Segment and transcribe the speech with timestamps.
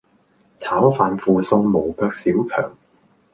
[0.57, 2.71] 炒飯附送無腳小强